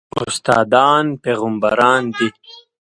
استادان 0.23 1.05
پېغمبران 1.23 2.03
دي 2.17 2.27